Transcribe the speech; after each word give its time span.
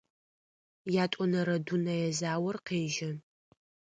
Ятӏонэрэ 1.03 1.55
дунэе 1.65 2.09
заор 2.19 2.57
къежьэ. 2.65 3.11